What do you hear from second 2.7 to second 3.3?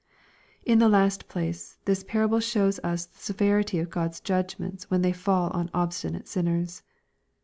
us the